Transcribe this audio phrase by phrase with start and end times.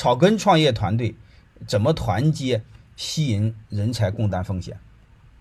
[0.00, 1.14] 草根创业团队
[1.66, 2.62] 怎么团结、
[2.96, 4.80] 吸引人才、共担风险？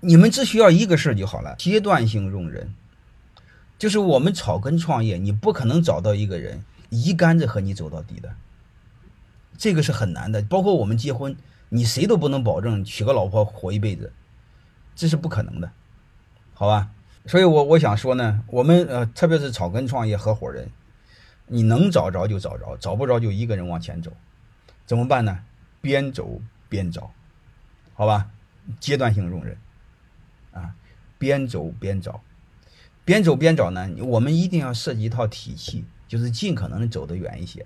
[0.00, 2.74] 你们只需要一个事儿就好了，阶段性用人。
[3.78, 8.34] 就是我们草根创业，你不可能找到一个人一竿子和你走到底的，
[9.56, 10.42] 这个是很难的。
[10.42, 11.36] 包括我们结婚，
[11.68, 14.12] 你谁都不能保证娶个老婆活一辈子，
[14.96, 15.70] 这是不可能的，
[16.54, 16.90] 好吧？
[17.26, 20.68] 所以我我想说呢，我们呃，特别是草根创业合伙人，
[21.46, 24.10] 你能找着就找着，找不着就一个人往前走，
[24.90, 25.38] 怎么办呢？
[25.80, 27.12] 边走边找，
[27.94, 28.28] 好吧？
[28.80, 29.56] 阶段性用人。
[30.50, 30.74] 啊，
[31.16, 32.20] 边走边找，
[33.04, 33.88] 边走边找呢。
[34.02, 37.64] 我们一定要设计一套体系，就是尽可能的走得远一些。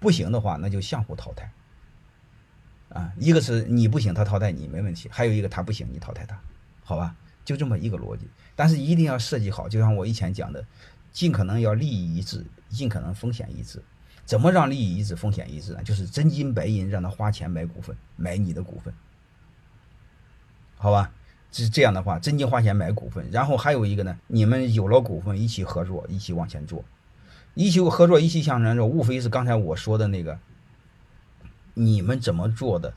[0.00, 1.48] 不行的话，那就相互淘汰。
[2.88, 6.36] 啊，一个是你不行，他淘汰你没问题；还有一个他不行，你淘汰他，
[6.82, 7.14] 好吧？
[7.44, 8.28] 就这么一个逻辑。
[8.56, 10.66] 但是一定要设计好，就像我以前讲的，
[11.12, 13.80] 尽可能要利益一致，尽可能风险一致。
[14.24, 15.82] 怎么让利益一致、风险一致呢？
[15.82, 18.92] 就是真金白银让他花钱买股份，买你的股份，
[20.76, 21.10] 好吧？
[21.52, 26.84] 是这样的话，真金花钱买股份，然后还有一个呢，你们有了股份一起合作，一起往前做，
[27.54, 30.36] 一起合作，一起向前走，无非是刚才我说的那个，
[31.74, 32.92] 你们怎么做的，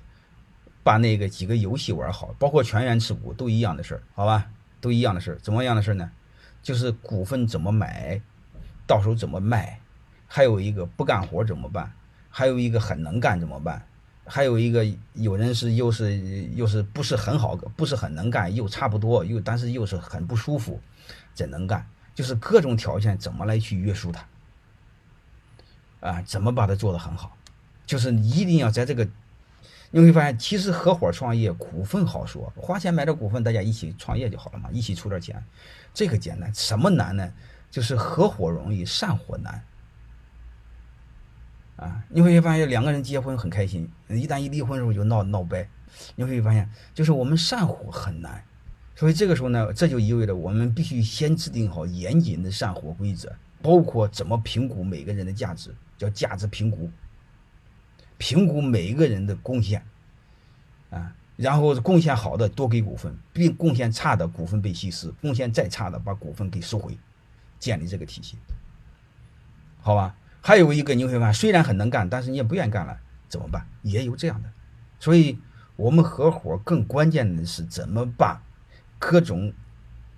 [0.81, 4.49] 把那个几个游戏玩好，包括全员持股都一样的事儿，好吧，
[4.81, 6.09] 都一样的事儿，怎么样的事儿呢？
[6.63, 8.19] 就是股份怎么买，
[8.87, 9.79] 到时候怎么卖，
[10.27, 11.91] 还有一个不干活怎么办，
[12.29, 13.83] 还有一个很能干怎么办？
[14.29, 16.17] 还有一个有人是又是
[16.53, 20.81] 又是不是很好，不是很能干，又差不多，又但是又是很不舒服，
[21.33, 21.87] 怎能干？
[22.13, 24.27] 就是各种条件怎么来去约束他
[26.01, 26.21] 啊？
[26.23, 27.37] 怎么把它做得很好？
[27.85, 29.07] 就是一定要在这个，
[29.91, 35.41] 你会发现，其实合伙创业股份好说，花钱买点股份，大家一起创业就好了嘛，一起出点钱，
[35.93, 36.53] 这个简单。
[36.53, 37.31] 什么难呢？
[37.71, 39.63] 就是合伙容易，散伙难。
[41.77, 45.67] 啊，你会发现两个人结婚很开心，一旦一离婚的时候就闹闹掰。
[46.15, 48.43] 你会发现，就是我们散伙很难，
[48.93, 56.91] 所以这个时候呢，这就意味着我们必须先制定好严谨的散伙规则，包括怎么评估每个人的价值，叫价值评估，
[58.17, 59.83] 评估每一个人的贡献，
[60.89, 66.95] 啊，然后贡献好的多给股份，并贡献差的股份被稀释，贡献再差的把股份给收回，
[67.59, 68.37] 建立这个体系，
[69.79, 70.15] 好吧？
[70.47, 72.97] 还有一个你会发现，虽然很能干，但是你也不愿意干了，
[73.27, 73.67] 怎么办？
[73.81, 74.49] 也有这样的，
[74.97, 75.37] 所以
[75.75, 78.41] 我们合伙更关键的是怎么把
[78.97, 79.51] 各种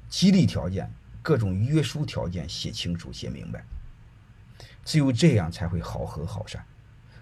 [0.07, 3.65] 激励条件、各种约束条件写清楚、写明白。
[4.85, 6.63] 只有这样才会好合好散。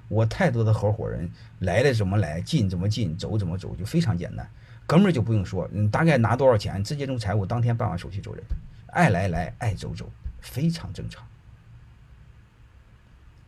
[0.10, 4.46] 我太多的合伙人来了怎么来，进怎么进，走怎么走，就非常简单。
[4.86, 8.44] 哥们儿就不用说，你大概拿多少钱，直接从财务当天办完手续走人，
[8.88, 11.26] 爱来来，爱走走，非常正常。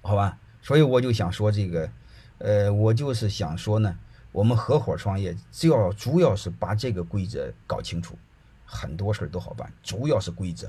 [0.09, 1.87] 好吧，所以我就想说这个，
[2.39, 3.95] 呃，我就是想说呢，
[4.31, 8.17] 我们合伙创业，只要主要是把这个规则搞清楚，
[8.65, 10.67] 很多事儿都好办，主要是规则。